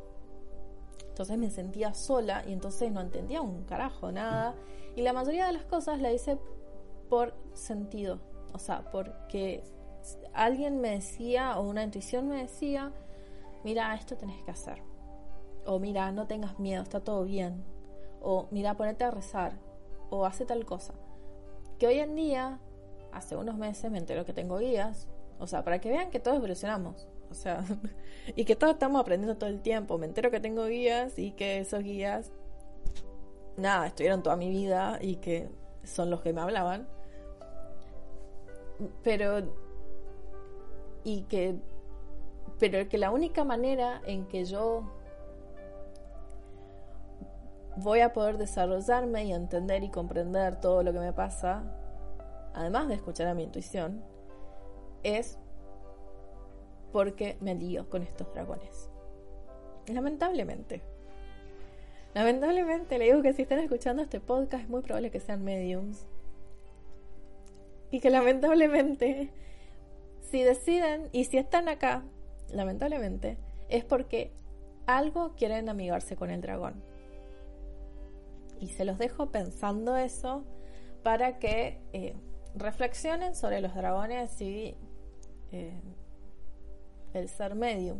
[1.08, 4.54] Entonces me sentía sola y entonces no entendía un carajo, nada.
[4.96, 6.38] Y la mayoría de las cosas la hice
[7.12, 8.20] por sentido.
[8.54, 9.62] O sea, porque
[10.32, 12.90] alguien me decía o una intuición me decía,
[13.64, 14.78] mira, esto tenés que hacer.
[15.66, 17.66] O mira, no tengas miedo, está todo bien.
[18.22, 19.58] O mira, ponete a rezar
[20.08, 20.94] o hace tal cosa.
[21.78, 22.60] Que hoy en día,
[23.12, 25.06] hace unos meses me entero que tengo guías,
[25.38, 27.62] o sea, para que vean que todos evolucionamos, o sea,
[28.36, 29.98] y que todos estamos aprendiendo todo el tiempo.
[29.98, 32.32] Me entero que tengo guías y que esos guías,
[33.58, 35.50] nada, estuvieron toda mi vida y que
[35.84, 36.88] son los que me hablaban.
[39.02, 39.54] Pero,
[41.04, 41.56] y que,
[42.58, 44.84] pero que la única manera en que yo
[47.76, 51.64] voy a poder desarrollarme y entender y comprender todo lo que me pasa,
[52.54, 54.02] además de escuchar a mi intuición,
[55.02, 55.38] es
[56.92, 58.90] porque me lío con estos dragones.
[59.86, 60.82] Lamentablemente.
[62.14, 66.06] Lamentablemente le digo que si están escuchando este podcast es muy probable que sean mediums.
[67.92, 69.30] Y que lamentablemente,
[70.22, 72.02] si deciden y si están acá,
[72.50, 73.36] lamentablemente,
[73.68, 74.32] es porque
[74.86, 76.82] algo quieren amigarse con el dragón.
[78.60, 80.42] Y se los dejo pensando eso
[81.02, 82.14] para que eh,
[82.54, 84.74] reflexionen sobre los dragones y
[85.52, 85.78] eh,
[87.12, 87.98] el ser medium.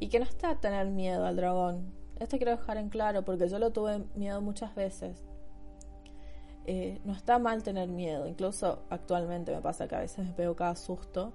[0.00, 1.92] Y que no está tener miedo al dragón.
[2.18, 5.22] Esto quiero dejar en claro porque yo lo tuve miedo muchas veces.
[6.66, 8.26] Eh, no está mal tener miedo.
[8.26, 11.32] Incluso actualmente me pasa que a veces me pego cada susto.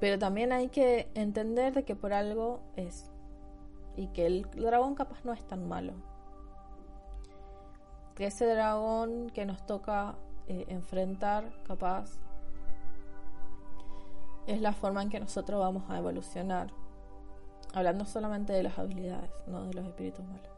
[0.00, 3.10] pero también hay que entender de que por algo es
[3.96, 5.94] y que el dragón capaz no es tan malo.
[8.14, 10.16] Que ese dragón que nos toca
[10.48, 12.18] eh, enfrentar capaz
[14.46, 16.68] es la forma en que nosotros vamos a evolucionar.
[17.74, 20.55] Hablando solamente de las habilidades, no de los espíritus malos.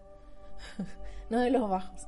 [1.30, 2.06] no de los bajos.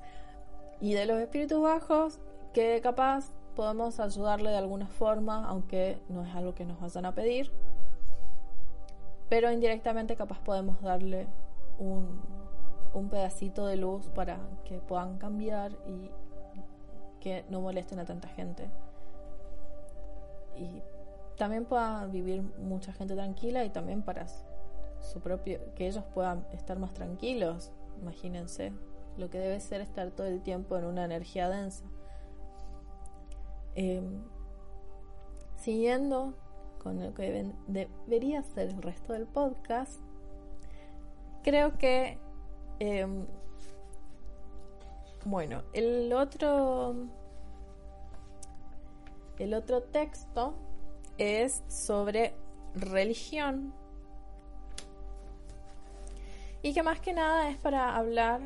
[0.81, 2.19] Y de los espíritus bajos
[2.53, 7.15] que capaz podemos ayudarle de alguna forma, aunque no es algo que nos vayan a
[7.15, 7.53] pedir
[9.31, 11.29] pero indirectamente capaz podemos darle
[11.79, 12.21] un,
[13.11, 16.11] pedacito de luz para que puedan cambiar y
[17.21, 18.69] que no molesten a tanta gente.
[20.57, 20.83] Y
[21.39, 24.27] también pueda vivir mucha gente tranquila y también para
[25.01, 27.71] su propio que ellos puedan estar más tranquilos.
[28.01, 28.73] Imagínense
[29.17, 31.85] lo que debe ser estar todo el tiempo en una energía densa.
[33.75, 34.23] Em,
[35.57, 36.35] siguiendo
[36.83, 40.01] con lo que debería ser el resto del podcast,
[41.43, 42.19] creo que,
[42.79, 43.27] em,
[45.25, 46.95] bueno, el otro,
[49.39, 50.55] el otro texto
[51.19, 52.35] es sobre
[52.75, 53.75] religión
[56.63, 58.41] y que más que nada es para hablar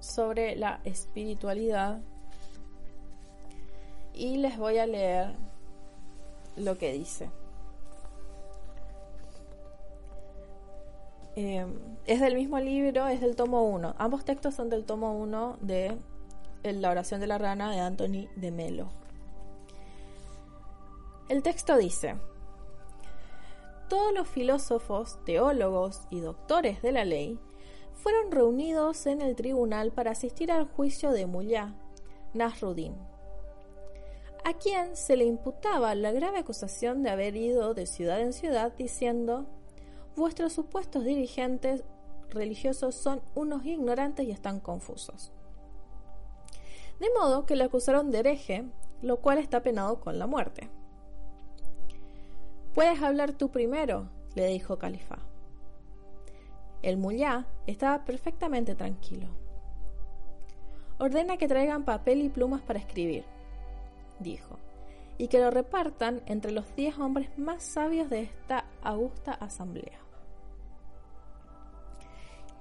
[0.00, 2.00] sobre la espiritualidad
[4.14, 5.34] y les voy a leer
[6.56, 7.30] lo que dice.
[11.36, 11.64] Eh,
[12.06, 13.94] es del mismo libro, es del tomo 1.
[13.96, 15.96] Ambos textos son del tomo 1 de
[16.64, 18.88] La oración de la rana de Anthony de Melo.
[21.28, 22.16] El texto dice,
[23.88, 27.38] todos los filósofos, teólogos y doctores de la ley
[27.94, 31.74] fueron reunidos en el tribunal para asistir al juicio de Mullah
[32.34, 32.94] Nasruddin,
[34.44, 38.72] a quien se le imputaba la grave acusación de haber ido de ciudad en ciudad
[38.76, 39.46] diciendo
[40.16, 41.84] vuestros supuestos dirigentes
[42.30, 45.32] religiosos son unos ignorantes y están confusos.
[47.00, 48.64] De modo que le acusaron de hereje,
[49.02, 50.68] lo cual está penado con la muerte.
[52.78, 55.18] Puedes hablar tú primero, le dijo Califa.
[56.80, 59.26] El mullá estaba perfectamente tranquilo.
[61.00, 63.24] Ordena que traigan papel y plumas para escribir,
[64.20, 64.60] dijo,
[65.16, 69.98] y que lo repartan entre los diez hombres más sabios de esta augusta asamblea.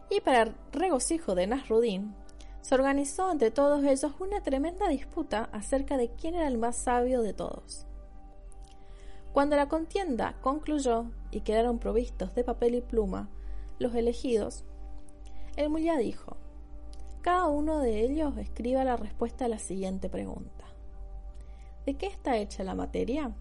[0.10, 2.16] Y para regocijo de Nasruddin,
[2.62, 7.22] se organizó entre todos ellos una tremenda disputa acerca de quién era el más sabio
[7.22, 7.87] de todos.
[9.34, 13.30] Cuando la contienda concluyó y quedaron provistos de papel y pluma
[13.80, 14.64] los elegidos,
[15.56, 16.38] el mulla dijo,
[17.22, 20.66] cada uno de ellos escriba la respuesta a la siguiente pregunta.
[21.86, 23.34] ¿De qué está hecha la materia?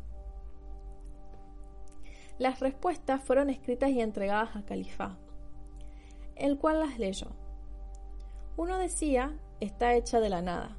[2.38, 5.16] Las respuestas fueron escritas y entregadas a Califá,
[6.35, 7.29] el cual las leyó.
[8.57, 10.77] Uno decía, está hecha de la nada,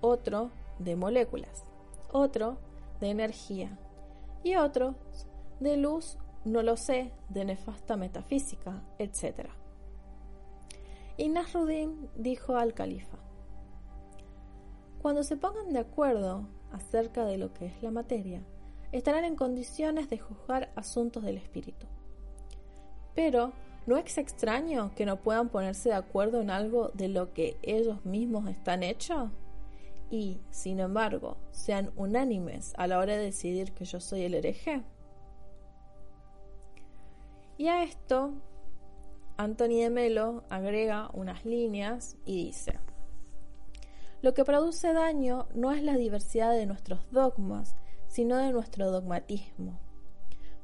[0.00, 1.64] otro de moléculas,
[2.12, 2.58] otro
[3.00, 3.76] de energía
[4.46, 4.94] y otro
[5.60, 9.48] de luz, no lo sé, de nefasta metafísica, etc.
[11.16, 13.18] Y Nasruddin dijo al califa,
[15.02, 18.42] cuando se pongan de acuerdo acerca de lo que es la materia,
[18.92, 21.86] estarán en condiciones de juzgar asuntos del espíritu.
[23.14, 23.52] Pero
[23.86, 28.04] ¿No es extraño que no puedan ponerse de acuerdo en algo de lo que ellos
[28.04, 29.30] mismos están hechos?
[30.10, 34.82] Y, sin embargo, sean unánimes a la hora de decidir que yo soy el hereje.
[37.58, 38.34] Y a esto,
[39.36, 42.78] Anthony de Melo agrega unas líneas y dice,
[44.22, 47.76] lo que produce daño no es la diversidad de nuestros dogmas,
[48.08, 49.78] sino de nuestro dogmatismo.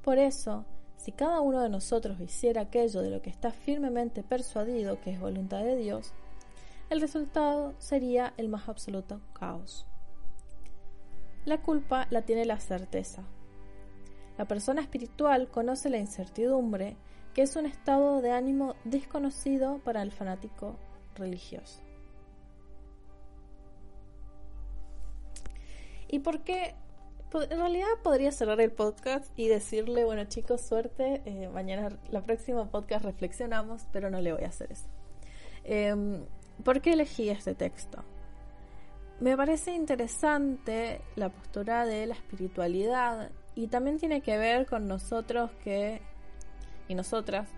[0.03, 0.65] Por eso,
[0.97, 5.21] si cada uno de nosotros hiciera aquello de lo que está firmemente persuadido que es
[5.21, 6.13] voluntad de Dios,
[6.93, 9.87] el resultado sería el más absoluto caos.
[11.47, 13.25] La culpa la tiene la certeza.
[14.37, 16.97] La persona espiritual conoce la incertidumbre,
[17.33, 20.77] que es un estado de ánimo desconocido para el fanático
[21.15, 21.81] religioso.
[26.09, 26.75] ¿Y por qué?
[27.33, 32.71] En realidad podría cerrar el podcast y decirle, bueno chicos, suerte, eh, mañana, la próxima
[32.71, 34.89] podcast reflexionamos, pero no le voy a hacer eso.
[35.65, 36.27] Em,
[36.65, 38.05] ¿Por qué elegí este texto?
[39.21, 45.51] Me parece interesante la postura de la espiritualidad y también tiene que ver con nosotros
[45.63, 46.01] que
[46.89, 47.49] y nosotras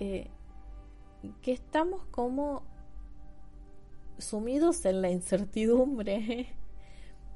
[0.00, 0.28] eh,
[1.42, 2.62] que estamos como
[4.18, 6.48] sumidos en la incertidumbre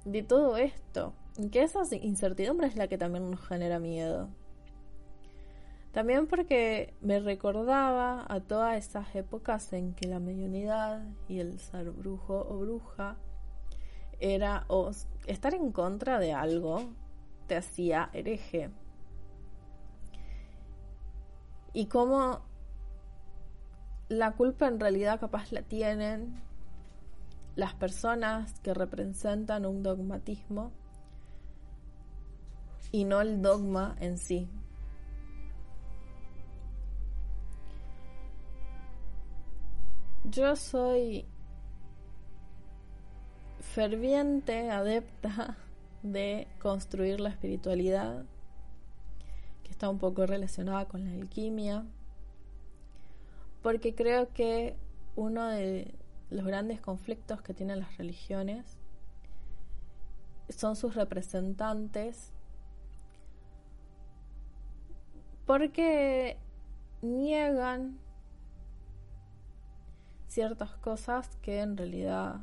[0.04, 1.14] de todo esto,
[1.50, 4.28] que esa incertidumbre es la que también nos genera miedo.
[5.92, 11.90] También porque me recordaba a todas esas épocas en que la mediunidad y el ser
[11.90, 13.16] brujo o bruja
[14.18, 14.90] era o
[15.26, 16.94] estar en contra de algo
[17.46, 18.70] te hacía hereje.
[21.74, 22.40] Y cómo
[24.08, 26.42] la culpa en realidad capaz la tienen
[27.54, 30.72] las personas que representan un dogmatismo
[32.90, 34.48] y no el dogma en sí.
[40.32, 41.26] Yo soy
[43.60, 45.58] ferviente adepta
[46.02, 48.24] de construir la espiritualidad,
[49.62, 51.84] que está un poco relacionada con la alquimia,
[53.60, 54.74] porque creo que
[55.16, 55.94] uno de
[56.30, 58.78] los grandes conflictos que tienen las religiones
[60.48, 62.32] son sus representantes,
[65.44, 66.38] porque
[67.02, 67.98] niegan
[70.32, 72.36] ciertas cosas que en realidad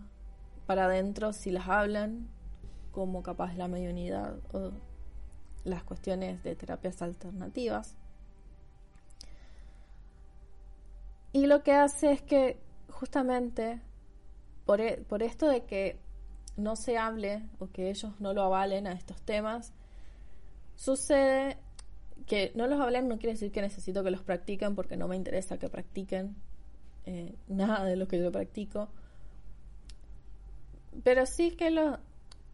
[0.67, 2.29] para adentro si las hablan,
[2.91, 4.71] como capaz la mediunidad o
[5.63, 7.97] las cuestiones de terapias alternativas.
[11.33, 12.59] Y lo que hace es que
[12.89, 13.81] justamente
[14.65, 15.99] por, e, por esto de que
[16.57, 19.73] no se hable o que ellos no lo avalen a estos temas,
[20.75, 21.57] sucede
[22.27, 25.15] que no los hablen no quiere decir que necesito que los practiquen porque no me
[25.15, 26.35] interesa que practiquen
[27.05, 28.89] eh, nada de lo que yo practico.
[31.03, 31.99] Pero sí que lo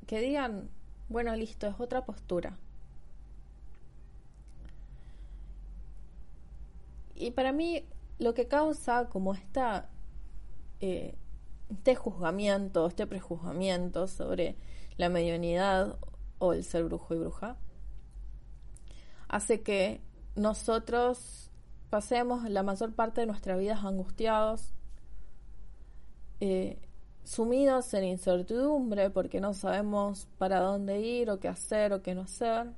[0.07, 0.69] que digan,
[1.09, 2.57] bueno, listo, es otra postura.
[7.15, 7.85] Y para mí
[8.19, 9.89] lo que causa como esta
[10.81, 11.15] eh,
[11.69, 14.55] este juzgamiento, este prejuzgamiento sobre
[14.97, 15.97] la mediunidad
[16.39, 17.57] o el ser brujo y bruja,
[19.27, 20.01] hace que
[20.35, 21.44] nosotros
[21.89, 24.73] pasemos la mayor parte de nuestra vida angustiados,
[26.39, 26.79] eh,
[27.23, 32.21] sumidos en incertidumbre porque no sabemos para dónde ir o qué hacer o qué no
[32.21, 32.73] hacer,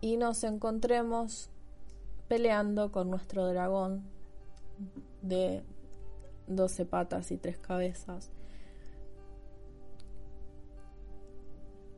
[0.00, 1.48] y nos encontremos
[2.28, 4.04] peleando con nuestro dragón
[5.22, 5.62] de
[6.46, 8.30] 12 patas y tres cabezas.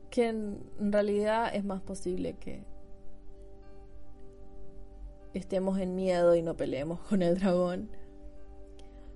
[0.09, 2.63] Que en realidad es más posible que
[5.37, 7.89] estemos en miedo y no peleemos con el dragón.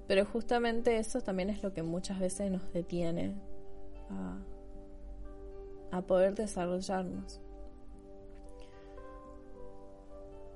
[0.07, 3.35] Pero justamente eso también es lo que muchas veces nos detiene
[5.91, 7.39] a, poder desarrollarnos.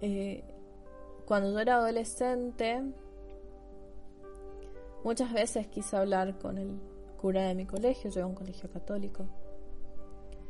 [0.02, 0.44] Eh,
[1.26, 2.82] cuando yo era adolescente,
[5.04, 6.80] muchas veces quise hablar con el
[7.22, 9.26] cura de mi colegio, yo a un colegio católico,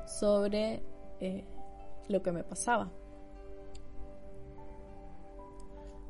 [0.07, 0.82] sobre
[1.20, 1.43] eh,
[2.07, 2.91] lo que me pasaba.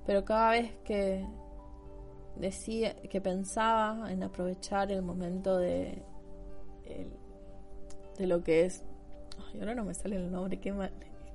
[0.05, 1.25] Pero cada vez que
[2.35, 6.03] decía, que pensaba en aprovechar el momento de,
[8.17, 8.83] de lo que es,
[9.47, 10.73] ay, ahora no me sale el nombre, qué,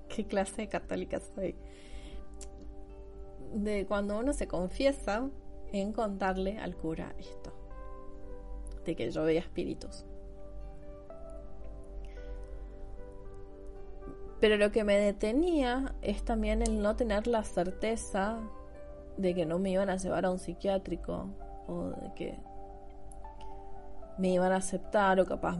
[0.09, 1.57] qué clase de católica soy,
[3.55, 5.29] de cuando uno se confiesa
[5.73, 7.53] en contarle al cura esto,
[8.85, 10.05] de que yo veía espíritus.
[14.41, 18.41] Pero lo que me detenía es también el no tener la certeza
[19.21, 21.29] de que no me iban a llevar a un psiquiátrico
[21.67, 22.39] o de que
[24.19, 25.59] me iban a aceptar o capaz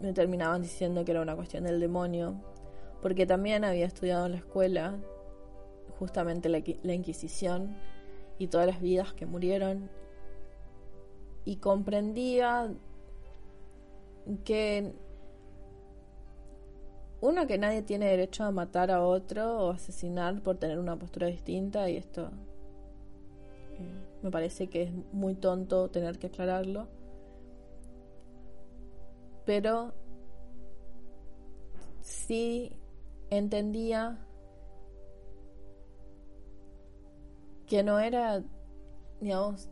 [0.00, 2.34] me terminaban diciendo que era una cuestión del demonio,
[3.02, 4.98] porque también había estudiado en la escuela
[5.98, 7.76] justamente la, la Inquisición
[8.38, 9.90] y todas las vidas que murieron.
[11.44, 12.72] Y comprendía
[14.44, 14.94] que
[17.20, 21.26] uno que nadie tiene derecho a matar a otro o asesinar por tener una postura
[21.26, 22.30] distinta y esto
[23.74, 23.90] eh,
[24.22, 26.88] me parece que es muy tonto tener que aclararlo.
[29.44, 29.92] Pero
[32.00, 32.72] sí
[33.30, 34.18] entendía
[37.66, 38.42] que no era,
[39.20, 39.68] digamos,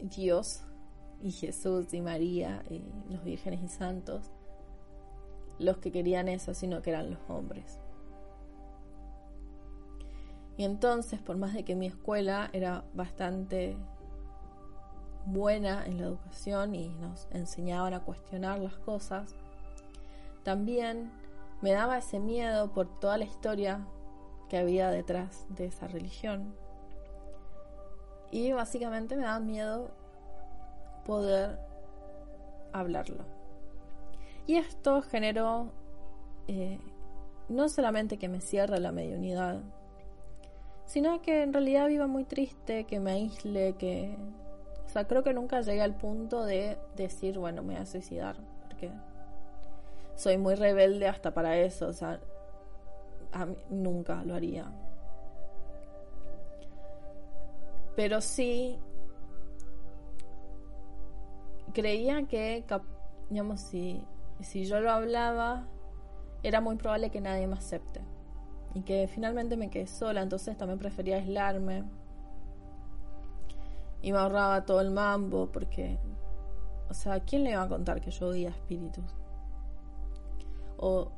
[0.00, 0.62] Dios
[1.22, 2.82] y Jesús y María y
[3.12, 4.30] los vírgenes y santos
[5.60, 7.78] los que querían eso, sino que eran los hombres.
[10.56, 13.76] Y entonces, por más de que mi escuela era bastante
[15.26, 19.34] buena en la educación y nos enseñaban a cuestionar las cosas,
[20.42, 21.12] también
[21.60, 23.86] me daba ese miedo por toda la historia
[24.48, 26.54] que había detrás de esa religión.
[28.30, 29.90] Y básicamente me daba miedo
[31.04, 31.58] poder
[32.72, 33.39] hablarlo.
[34.50, 35.70] Y esto generó
[36.48, 36.80] eh,
[37.48, 39.60] no solamente que me cierre la mediunidad,
[40.86, 44.16] sino que en realidad viva muy triste, que me aísle, que...
[44.86, 48.38] O sea, creo que nunca llegué al punto de decir, bueno, me voy a suicidar,
[48.66, 48.90] porque
[50.16, 52.18] soy muy rebelde hasta para eso, o sea,
[53.68, 54.68] nunca lo haría.
[57.94, 58.80] Pero sí
[61.72, 62.64] creía que,
[63.28, 64.04] digamos, si
[64.44, 65.66] si yo lo hablaba,
[66.42, 68.00] era muy probable que nadie me acepte.
[68.74, 71.84] Y que finalmente me quedé sola, entonces también prefería aislarme.
[74.02, 75.98] Y me ahorraba todo el mambo, porque,
[76.88, 79.04] o sea, ¿quién le iba a contar que yo oía espíritus?
[80.78, 81.10] O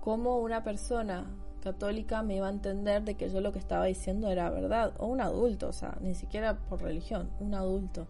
[0.00, 1.26] cómo una persona
[1.62, 5.06] católica me iba a entender de que yo lo que estaba diciendo era verdad, o
[5.06, 8.06] un adulto, o sea, ni siquiera por religión, un adulto.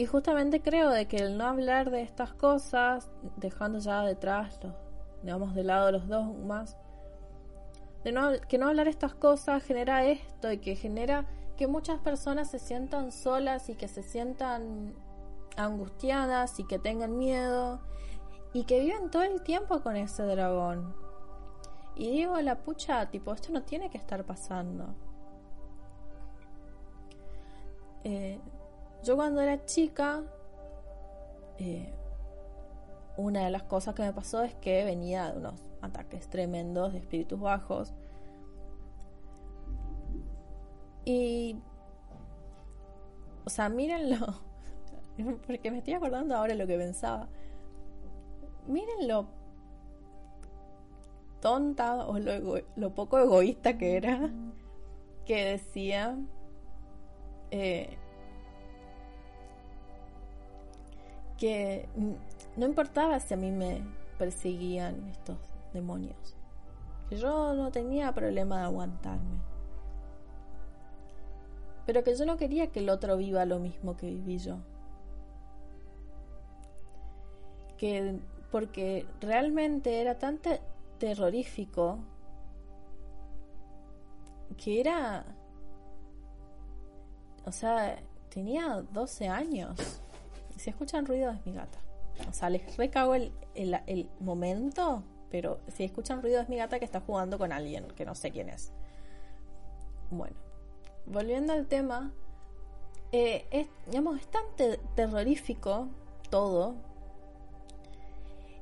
[0.00, 4.72] Y justamente creo de que el no hablar de estas cosas, dejando ya detrás los,
[5.22, 6.78] digamos, de lado los dogmas,
[8.02, 11.26] de no, que no hablar estas cosas genera esto y que genera
[11.58, 14.94] que muchas personas se sientan solas y que se sientan
[15.58, 17.82] angustiadas y que tengan miedo
[18.54, 20.94] y que viven todo el tiempo con ese dragón.
[21.94, 24.94] Y digo, la pucha, tipo, esto no tiene que estar pasando.
[28.02, 28.40] Eh,
[29.02, 30.22] yo cuando era chica,
[31.58, 31.92] eh,
[33.16, 36.98] una de las cosas que me pasó es que venía de unos ataques tremendos de
[36.98, 37.92] espíritus bajos.
[41.04, 41.56] Y,
[43.44, 44.40] o sea, mírenlo,
[45.46, 47.28] porque me estoy acordando ahora lo que pensaba.
[48.66, 49.40] Mírenlo
[51.40, 54.30] tonta o lo, lo poco egoísta que era,
[55.24, 56.18] que decía,
[57.50, 57.96] eh,
[61.40, 61.88] que
[62.56, 63.82] no importaba si a mí me
[64.18, 65.38] perseguían estos
[65.72, 66.36] demonios,
[67.08, 69.40] que yo no tenía problema de aguantarme,
[71.86, 74.58] pero que yo no quería que el otro viva lo mismo que viví yo.
[77.78, 78.20] Que
[78.50, 80.38] porque realmente era tan
[80.98, 81.98] terrorífico
[84.58, 85.24] que era
[87.46, 89.99] o sea, tenía 12 años
[90.60, 91.78] si escuchan ruido es mi gata.
[92.28, 96.84] O sea, les recago el, el, momento, pero si escuchan ruido es mi gata que
[96.84, 98.72] está jugando con alguien que no sé quién es.
[100.10, 100.36] Bueno,
[101.06, 102.12] volviendo al tema,
[103.10, 104.44] eh, es, digamos, es tan
[104.94, 105.88] terrorífico
[106.28, 106.74] todo.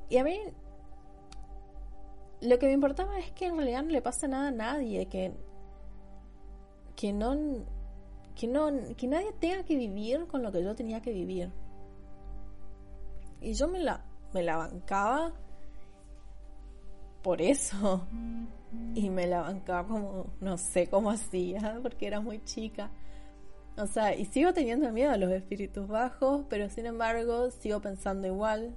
[0.07, 0.39] Y a mí
[2.39, 5.33] lo que me importaba es que en realidad no le pasa nada a nadie, que,
[6.95, 7.35] que no,
[8.35, 11.51] que no, que nadie tenga que vivir con lo que yo tenía que vivir.
[13.41, 15.33] Y yo me la, me la bancaba
[17.21, 18.07] por eso.
[18.93, 22.91] Y me la bancaba como, no sé cómo hacía, porque era muy chica.
[23.77, 28.27] O sea, y sigo teniendo miedo a los espíritus bajos, pero sin embargo sigo pensando
[28.27, 28.75] igual.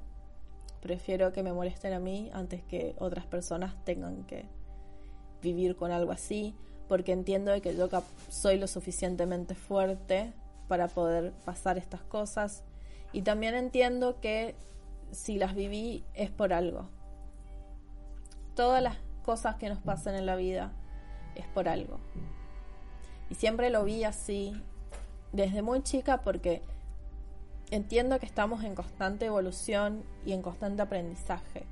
[0.81, 4.47] Prefiero que me molesten a mí antes que otras personas tengan que
[5.43, 6.55] vivir con algo así,
[6.89, 7.89] porque entiendo que yo
[8.29, 10.33] soy lo suficientemente fuerte
[10.69, 12.65] para poder pasar estas cosas
[13.13, 14.55] y también entiendo que
[15.11, 16.89] si las viví es por algo.
[18.55, 20.73] Todas las cosas que nos pasan en la vida
[21.35, 21.99] es por algo.
[23.31, 24.53] Y siempre lo vi así
[25.33, 26.63] desde muy chica porque
[27.71, 31.65] entiendo que estamos en constante evolución y en constante aprendizaje.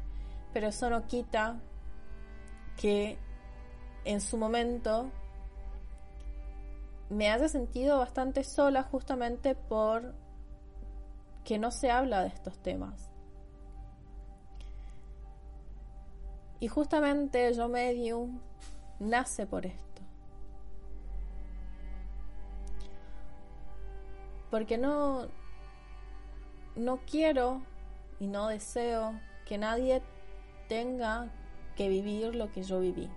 [0.53, 1.59] Pero eso no quita
[2.77, 3.19] que
[4.05, 5.11] en su momento
[7.11, 10.15] me haya sentido bastante sola justamente por
[11.45, 13.11] que no se habla de estos temas.
[16.61, 18.41] Y justamente Yo Medium
[18.99, 20.03] nace por esto.
[24.51, 25.29] Porque no,
[26.77, 27.63] no quiero
[28.19, 30.03] y no deseo que nadie
[30.69, 31.29] tenga
[31.77, 33.09] que vivir lo que yo viví.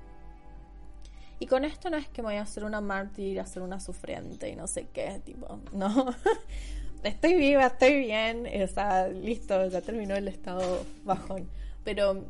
[1.40, 3.80] Y con esto no es que me voy a hacer una mártir, a hacer una
[3.80, 6.16] sufriente y no sé qué, tipo, no.
[7.04, 11.50] estoy viva, estoy bien, está listo, ya terminó el estado bajón.
[11.84, 12.26] Pero,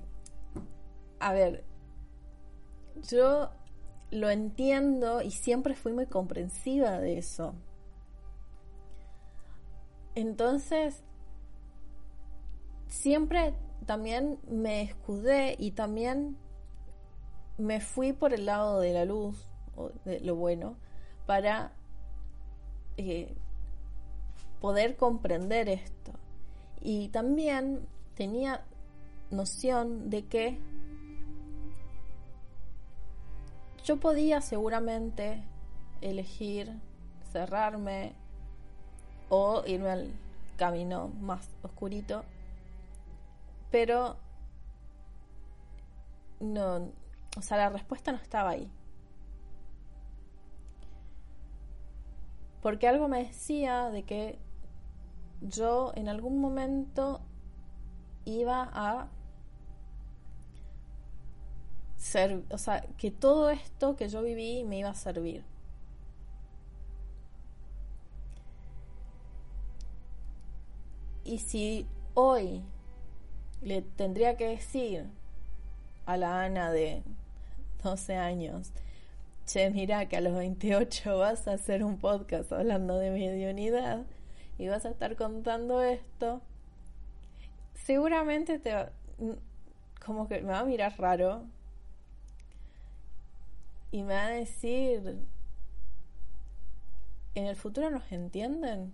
[1.20, 1.64] a ver,
[3.10, 3.50] yo
[4.12, 7.56] lo entiendo y siempre fui muy comprensiva de eso.
[10.16, 11.04] Entonces,
[12.88, 13.54] siempre
[13.86, 16.38] también me escudé y también
[17.58, 20.78] me fui por el lado de la luz, o de lo bueno,
[21.26, 21.74] para
[22.98, 23.36] eh,
[24.64, 26.14] poder comprender esto.
[26.80, 27.86] Y también
[28.16, 28.64] tenía
[29.30, 30.58] noción de que
[33.84, 35.44] yo podía seguramente
[36.00, 36.72] elegir
[37.34, 38.14] cerrarme
[39.28, 40.14] o irme al
[40.56, 42.24] camino más oscurito,
[43.70, 44.16] pero
[46.40, 46.90] no,
[47.36, 48.72] o sea, la respuesta no estaba ahí.
[52.62, 54.40] Porque algo me decía de que
[55.50, 57.22] yo en algún momento
[58.26, 59.10] iba a
[61.98, 65.44] ser, o sea, que todo esto que yo viví me iba a servir.
[71.26, 72.62] Y si hoy
[73.62, 75.10] le tendría que decir
[76.06, 77.04] a la Ana de
[77.82, 78.72] 12 años,
[79.46, 84.06] che, mira que a los 28 vas a hacer un podcast hablando de mediunidad
[84.58, 86.42] y vas a estar contando esto,
[87.74, 88.92] seguramente te va,
[90.06, 91.44] como que me va a mirar raro
[93.92, 95.20] y me va a decir,
[97.36, 98.94] ¿en el futuro nos entienden?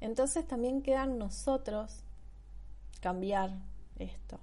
[0.00, 2.04] Entonces también quedan nosotros
[3.00, 3.50] cambiar
[3.98, 4.38] esto.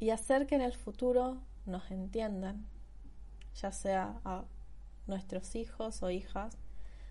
[0.00, 1.38] Y hacer que en el futuro
[1.70, 2.66] nos entiendan,
[3.54, 4.44] ya sea a
[5.06, 6.56] nuestros hijos o hijas,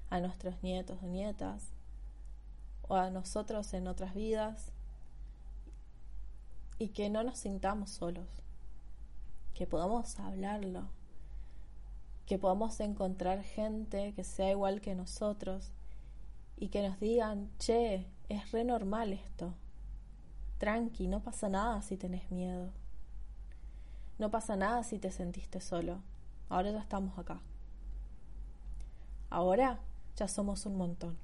[0.09, 1.73] a nuestros nietos o nietas,
[2.87, 4.71] o a nosotros en otras vidas,
[6.77, 8.27] y que no nos sintamos solos,
[9.53, 10.87] que podamos hablarlo,
[12.25, 15.71] que podamos encontrar gente que sea igual que nosotros
[16.57, 19.53] y que nos digan, che, es re normal esto.
[20.59, 22.71] Tranqui, no pasa nada si tenés miedo.
[24.19, 26.01] No pasa nada si te sentiste solo.
[26.49, 27.39] Ahora ya estamos acá.
[29.29, 29.79] Ahora
[30.17, 31.17] ya somos un montón.